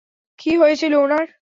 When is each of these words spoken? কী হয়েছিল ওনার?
কী 0.39 0.51
হয়েছিল 0.57 0.93
ওনার? 0.95 1.25